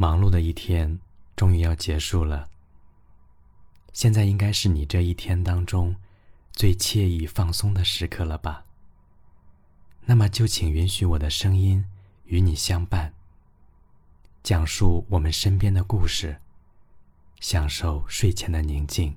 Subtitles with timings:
[0.00, 1.00] 忙碌的一天
[1.34, 2.48] 终于要结束了。
[3.92, 5.96] 现在应该是你这一天当中
[6.52, 8.64] 最惬意放松的时刻了吧？
[10.04, 11.84] 那么就请允许我的声音
[12.26, 13.12] 与你相伴，
[14.44, 16.36] 讲述我们身边的故事，
[17.40, 19.16] 享受睡前的宁静。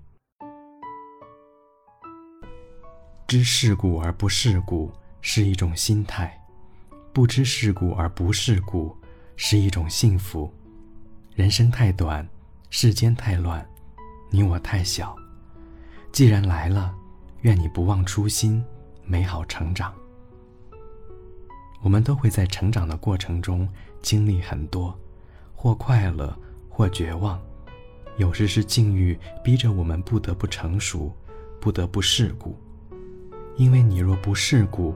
[3.28, 4.92] 知世故而不世故
[5.22, 6.44] 是一种心态，
[7.14, 8.98] 不知世故而不世故
[9.36, 10.52] 是一种幸福。
[11.34, 12.28] 人生太短，
[12.70, 13.66] 世间太乱，
[14.30, 15.16] 你我太小。
[16.12, 16.94] 既然来了，
[17.44, 18.62] 愿你不忘初心，
[19.06, 19.94] 美好成长。
[21.82, 23.66] 我们都会在成长的过程中
[24.02, 24.94] 经历很多，
[25.56, 27.42] 或快乐，或绝望。
[28.18, 31.16] 有时是境遇逼着我们不得不成熟，
[31.62, 32.60] 不得不世故。
[33.56, 34.94] 因为你若不世故，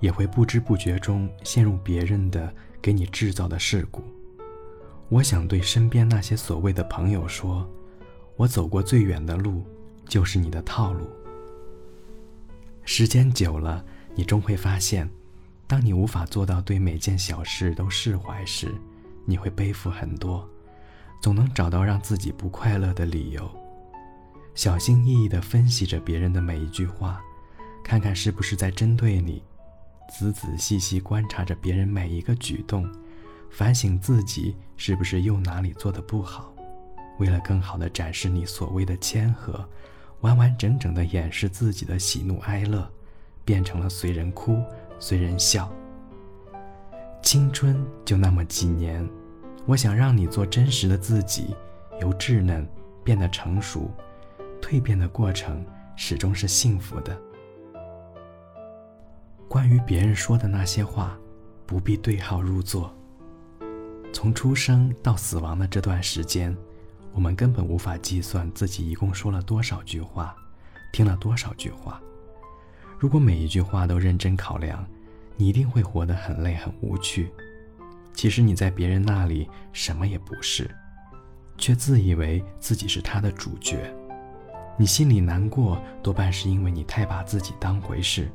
[0.00, 4.02] 也会不知不觉中陷入别人的给你制造的事故。
[5.08, 7.68] 我想对身边那些所谓的朋友说
[8.36, 9.64] ：“我走过最远的路，
[10.06, 11.08] 就是你的套路。”
[12.84, 13.84] 时间久了，
[14.14, 15.08] 你终会发现，
[15.66, 18.74] 当你无法做到对每件小事都释怀时，
[19.24, 20.48] 你会背负很多，
[21.22, 23.48] 总能找到让自己不快乐的理由。
[24.54, 27.20] 小心翼翼地分析着别人的每一句话，
[27.84, 29.40] 看看是不是在针对你；
[30.08, 32.90] 仔仔细细观察着别人每一个举动。
[33.50, 36.54] 反省自己是不是又哪里做的不好，
[37.18, 39.66] 为了更好的展示你所谓的谦和，
[40.20, 42.86] 完完整整的掩饰自己的喜怒哀乐，
[43.44, 44.62] 变成了随人哭
[44.98, 45.72] 随人笑。
[47.22, 49.08] 青春就那么几年，
[49.64, 51.56] 我想让你做真实的自己，
[52.00, 52.68] 由稚嫩
[53.02, 53.90] 变得成熟，
[54.60, 55.64] 蜕变的过程
[55.96, 57.18] 始终是幸福的。
[59.48, 61.18] 关于别人说的那些话，
[61.64, 62.94] 不必对号入座。
[64.16, 66.56] 从出生到死亡的这段时间，
[67.12, 70.34] 我们根本无法计算自己一共说了多少句话，
[70.90, 72.00] 听了多少句话。
[72.98, 74.82] 如果每一句话都认真考量，
[75.36, 77.30] 你一定会活得很累很无趣。
[78.14, 80.74] 其实你在别人那里什么也不是，
[81.58, 83.94] 却自以为自己是他的主角。
[84.78, 88.30] 你心里难过，多半是因为你太把自己当回事，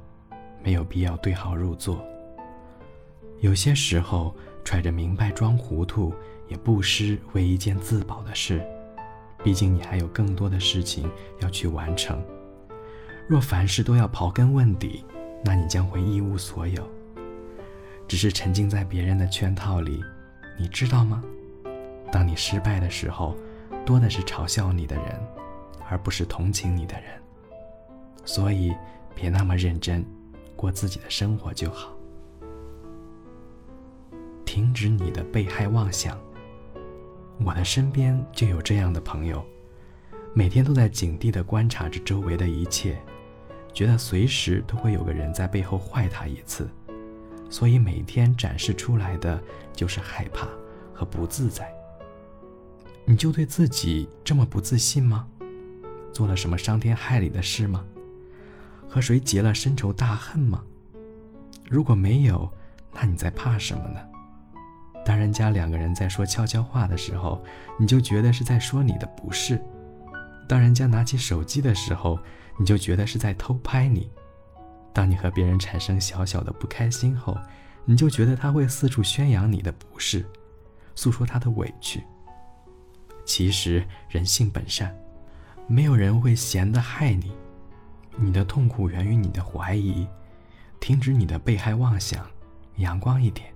[0.63, 2.05] 没有必要对号入座。
[3.39, 4.35] 有些时候。
[4.63, 6.13] 揣着明白装糊涂，
[6.47, 8.61] 也不失为一件自保的事。
[9.43, 12.23] 毕竟你还有更多的事情要去完成。
[13.27, 15.03] 若凡事都要刨根问底，
[15.43, 16.87] 那你将会一无所有。
[18.07, 20.03] 只是沉浸在别人的圈套里，
[20.59, 21.23] 你知道吗？
[22.11, 23.35] 当你失败的时候，
[23.85, 25.19] 多的是嘲笑你的人，
[25.89, 27.09] 而不是同情你的人。
[28.25, 28.75] 所以，
[29.15, 30.05] 别那么认真，
[30.55, 31.91] 过自己的生活就好。
[34.51, 36.19] 停止你的被害妄想。
[37.39, 39.41] 我的身边就有这样的朋友，
[40.33, 43.01] 每天都在警惕地观察着周围的一切，
[43.71, 46.69] 觉得随时都会有个人在背后坏他一次，
[47.49, 49.41] 所以每天展示出来的
[49.71, 50.49] 就是害怕
[50.93, 51.73] 和不自在。
[53.05, 55.29] 你就对自己这么不自信吗？
[56.11, 57.85] 做了什么伤天害理的事吗？
[58.85, 60.61] 和谁结了深仇大恨吗？
[61.69, 62.51] 如果没有，
[62.93, 64.01] 那你在怕什么呢？
[65.03, 67.43] 当人家两个人在说悄悄话的时候，
[67.79, 69.57] 你就觉得是在说你的不是；
[70.47, 72.19] 当人家拿起手机的时候，
[72.57, 74.09] 你就觉得是在偷拍你；
[74.93, 77.37] 当你和别人产生小小的不开心后，
[77.83, 80.23] 你就觉得他会四处宣扬你的不是，
[80.93, 82.03] 诉说他的委屈。
[83.25, 84.95] 其实人性本善，
[85.67, 87.31] 没有人会闲的害你。
[88.17, 90.07] 你的痛苦源于你的怀疑，
[90.79, 92.23] 停止你的被害妄想，
[92.75, 93.50] 阳光一点。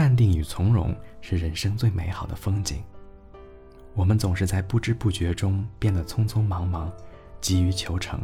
[0.00, 2.82] 淡定与从容是人生最美好的风景。
[3.92, 6.90] 我们总是在不知不觉中变得匆匆忙忙，
[7.38, 8.18] 急于求成，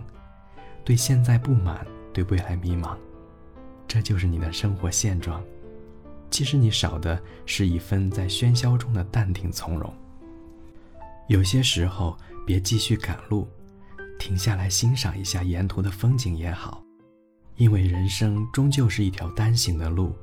[0.83, 2.97] 对现在不满，对未来迷茫。
[3.87, 5.45] 这就是你的生活现状。
[6.31, 9.93] 其实你少的是一分在喧嚣中的淡定从容。
[11.29, 12.17] 有些时候，
[12.47, 13.47] 别继续赶路，
[14.19, 16.83] 停下来欣赏一下沿途的风景也好。
[17.57, 20.17] 因为人生终究是一条单行的路，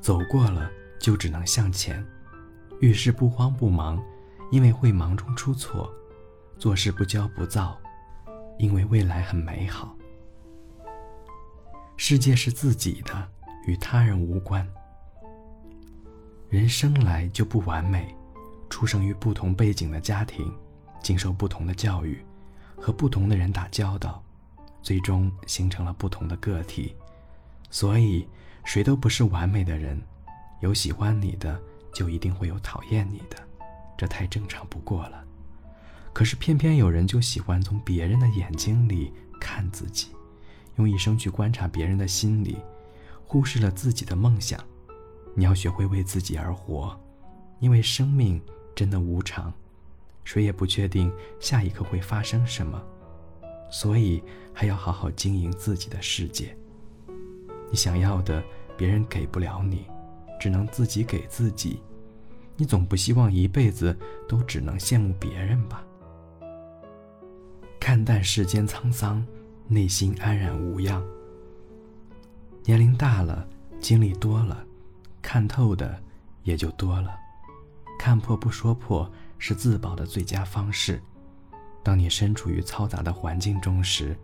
[0.00, 0.68] 走过了。
[0.98, 2.04] 就只能向前，
[2.80, 4.02] 遇事不慌不忙，
[4.50, 5.88] 因为会忙中出错；
[6.58, 7.78] 做事不骄不躁，
[8.58, 9.96] 因为未来很美好。
[11.96, 13.28] 世界是自己的，
[13.66, 14.66] 与他人无关。
[16.48, 18.14] 人生来就不完美，
[18.68, 20.52] 出生于不同背景的家庭，
[21.02, 22.24] 经受不同的教育，
[22.76, 24.22] 和不同的人打交道，
[24.82, 26.94] 最终形成了不同的个体。
[27.70, 28.28] 所以，
[28.64, 30.00] 谁都不是完美的人。
[30.60, 31.60] 有喜欢你的，
[31.92, 33.36] 就一定会有讨厌你的，
[33.96, 35.24] 这太正常不过了。
[36.12, 40.08] 可是偏偏有人就喜欢从别人的眼睛里看自己，
[40.76, 42.56] 用一生去观察别人的心理，
[43.24, 44.58] 忽视了自己的梦想。
[45.34, 46.98] 你要学会为自己而活，
[47.60, 48.40] 因为生命
[48.74, 49.52] 真的无常，
[50.24, 52.82] 谁也不确定下一刻会发生什么，
[53.70, 54.22] 所以
[54.54, 56.56] 还要好好经营自己的世界。
[57.70, 58.42] 你想要的，
[58.74, 59.84] 别人给不了你，
[60.38, 61.80] 只能自己给自己。
[62.56, 63.96] 你总不希望一辈子
[64.28, 65.84] 都只能羡慕别人吧？
[67.78, 69.24] 看淡世间沧桑，
[69.68, 71.04] 内心安然无恙。
[72.64, 73.46] 年龄大了，
[73.78, 74.64] 经历多了。
[75.22, 76.00] 看透的
[76.44, 77.14] 也就多了，
[77.98, 81.02] 看破不说破是自保的最佳方式。
[81.82, 84.16] 当你身处于嘈杂的环境中时，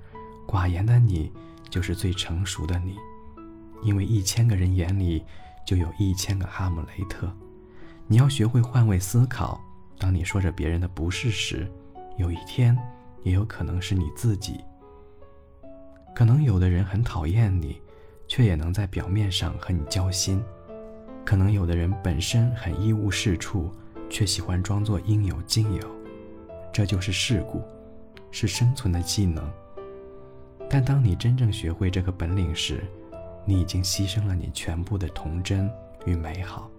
[0.47, 1.33] 寡言的你
[1.69, 2.97] 就是最成熟的你，
[3.83, 5.25] 因为一千个人眼里
[5.67, 7.31] 就有一千个哈姆雷特。
[8.07, 9.61] 你要学会换位思考，
[9.99, 11.71] 当你说着别人的不是时，
[12.17, 12.77] 有一天
[13.23, 14.61] 也有可能是你自己。
[16.15, 17.81] 可能有的人很讨厌你，
[18.29, 20.43] 却也能在表面上和你交心。
[21.25, 23.71] 可能有的人本身很一无是处，
[24.11, 25.81] 却喜欢装作应有尽有，
[26.73, 27.63] 这就是世故，
[28.31, 29.49] 是生存的技能。
[30.69, 32.83] 但当你真正学会这个本领时，
[33.45, 35.71] 你已经牺牲了你全部的童真
[36.07, 36.71] 与美好。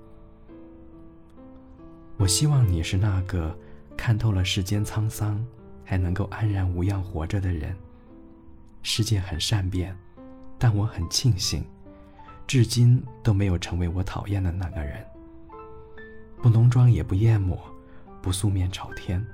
[2.18, 3.58] 我希望你是那个
[3.98, 5.46] 看透了世间沧桑，
[5.84, 7.76] 还能够安然无恙活着的人。
[8.82, 9.98] 世界很善变，
[10.58, 11.66] 但我很庆幸。
[12.46, 15.06] 至今都没有成为我讨厌的那个人。
[16.42, 17.58] 不浓妆也不艳抹，
[18.22, 19.26] 不素面朝天。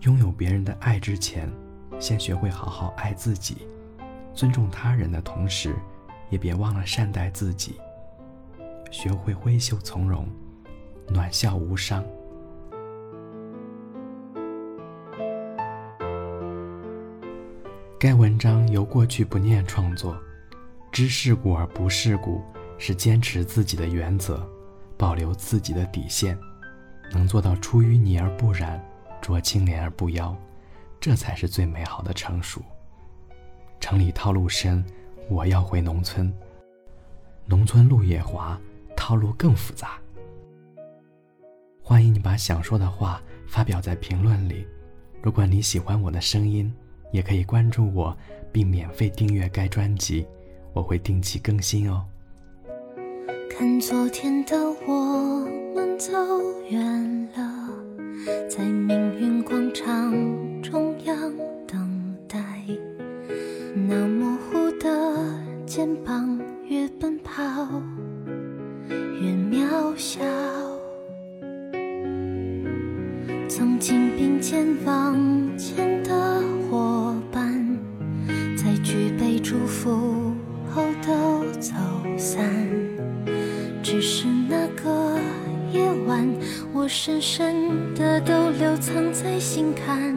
[0.00, 1.50] 拥有别人的爱之前，
[1.98, 3.68] 先学会好好爱自己。
[4.34, 5.74] 尊重他人的同时，
[6.30, 7.78] 也别忘了善待自己。
[8.90, 10.26] 学会挥袖从容，
[11.08, 12.02] 暖笑无伤。
[17.98, 20.16] 该文章由过去不念创作。
[20.90, 22.42] 知世故而不世故，
[22.78, 24.44] 是坚持自己的原则，
[24.96, 26.36] 保留自己的底线，
[27.12, 28.82] 能做到出淤泥而不染，
[29.22, 30.36] 濯清涟而不妖，
[30.98, 32.60] 这才是最美好的成熟。
[33.78, 34.84] 城里套路深，
[35.30, 36.30] 我要回农村。
[37.46, 38.60] 农村路也滑，
[38.96, 39.92] 套路更复杂。
[41.80, 44.66] 欢迎你把想说的话发表在评论里。
[45.22, 46.72] 如果你喜欢我的声音，
[47.12, 48.16] 也可以关注我，
[48.50, 50.26] 并免费订阅该专辑。
[50.72, 52.04] 我会定期更新哦。
[53.48, 54.56] 看昨天的
[54.86, 56.12] 我们走
[56.68, 57.68] 远了，
[58.48, 60.12] 在命运广场
[60.62, 61.32] 中央
[69.20, 70.20] 越渺小。
[73.48, 75.16] 曾经并肩往
[75.56, 77.78] 前的伙伴，
[78.56, 80.34] 在举杯祝福。
[80.72, 81.74] 后都走
[82.16, 82.48] 散，
[83.82, 85.18] 只是那个
[85.72, 86.24] 夜晚，
[86.72, 90.14] 我深深的都留藏在心坎。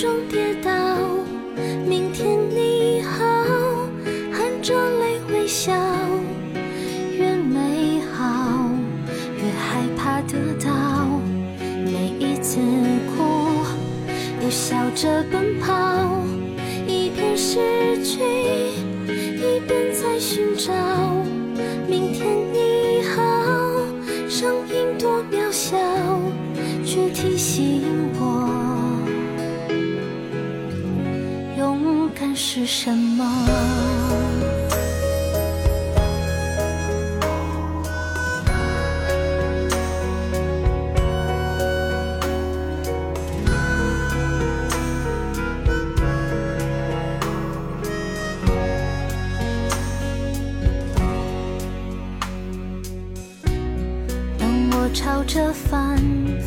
[0.00, 0.70] 中跌倒。
[1.86, 3.22] 明天你好，
[4.32, 5.74] 含着泪微笑，
[7.18, 8.64] 越美好
[9.36, 11.06] 越害怕得到。
[11.84, 12.60] 每一次
[13.14, 13.52] 哭，
[14.42, 16.24] 又笑着奔跑，
[16.86, 18.22] 一边失去，
[19.06, 20.72] 一边在寻找。
[21.86, 23.22] 明天你好，
[24.30, 25.76] 声音多渺小，
[26.86, 27.82] 却提醒
[32.52, 33.46] 是什么。
[54.36, 55.96] 当我朝着反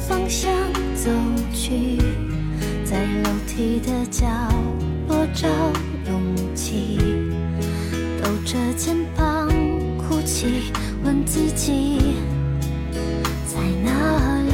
[0.06, 0.52] 方向
[0.94, 1.10] 走
[1.54, 1.98] 去，
[2.84, 4.28] 在楼梯的角
[5.08, 5.48] 落找，
[8.46, 9.48] 着肩膀
[9.98, 10.72] 哭泣，
[11.04, 12.16] 问自己
[13.48, 14.52] 在哪里。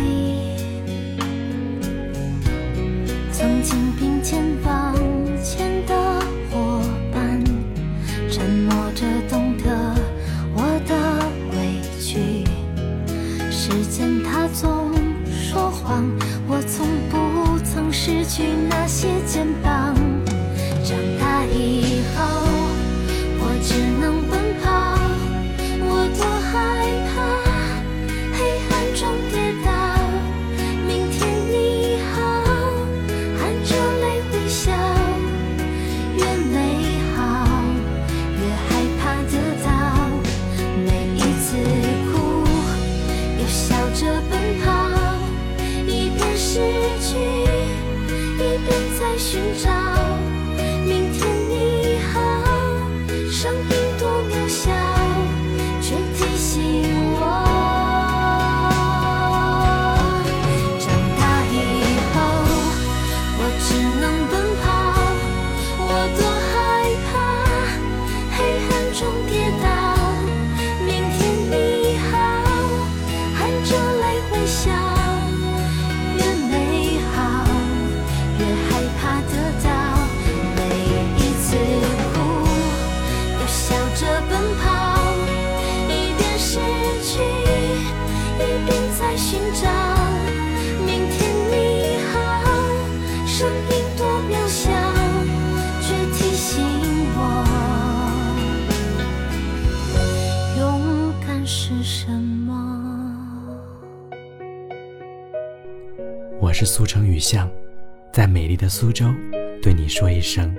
[3.31, 4.95] 曾经并肩往
[5.43, 5.95] 前的
[6.51, 6.81] 伙
[7.11, 7.43] 伴，
[8.29, 9.95] 沉默着懂得
[10.53, 10.95] 我的
[11.57, 12.43] 委屈。
[13.49, 14.93] 时间它总
[15.29, 16.05] 说谎，
[16.47, 19.78] 我从不曾失去那些肩膀。
[106.49, 107.47] 我是苏城雨巷
[108.11, 109.05] 在美丽的苏州
[109.61, 110.51] 对你说一声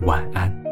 [0.00, 0.69] 晚安。